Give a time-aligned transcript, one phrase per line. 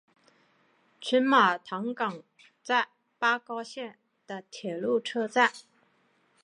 [0.99, 2.23] 群马藤冈
[2.63, 2.87] 站
[3.19, 5.51] 八高线的铁路车站。